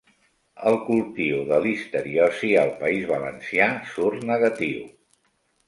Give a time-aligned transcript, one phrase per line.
[0.69, 4.85] El cultiu de listeriosi al País Valencià surt negatiu